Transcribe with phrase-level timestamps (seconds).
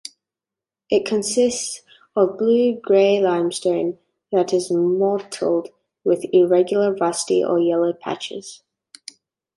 [0.89, 1.83] It consists
[2.15, 3.99] of blue-gray limestone
[4.31, 5.67] that is mottled
[6.03, 8.63] with irregular rusty or yellow patches.